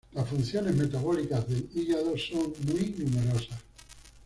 [0.13, 3.59] Las funciones metabólicas del hígado son muy numerosas.